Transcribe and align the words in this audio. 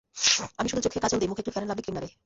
আমি 0.59 0.67
শুধু 0.71 0.81
চোখে 0.85 0.99
কাজল 1.03 1.17
দিই, 1.21 1.29
মুখে 1.29 1.41
একটু 1.43 1.51
ফেয়ার 1.53 1.61
অ্যান্ড 1.65 1.71
লাভলি 1.71 1.83
ক্রিম 1.85 1.95
লাগাই। 1.97 2.11